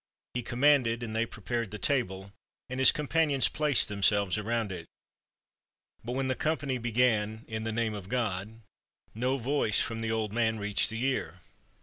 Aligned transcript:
He 0.33 0.41
commanded, 0.41 1.03
and 1.03 1.15
they 1.15 1.27
prepared 1.27 1.69
the 1.69 1.77
table, 1.77 2.31
and 2.71 2.79
his 2.79 2.91
com 2.91 3.07
panions 3.07 3.53
placed 3.53 3.87
themselves 3.87 4.35
around 4.35 4.71
it. 4.71 4.87
But 6.03 6.13
when 6.13 6.27
the 6.27 6.33
company 6.33 6.79
began, 6.79 7.45
"In 7.47 7.65
the 7.65 7.71
name 7.71 7.93
of 7.93 8.09
God," 8.09 8.61
no 9.13 9.37
voice 9.37 9.79
from 9.79 10.01
the 10.01 10.09
old 10.11 10.33
man 10.33 10.57
reached 10.57 10.89
the 10.89 11.05
ear. 11.05 11.37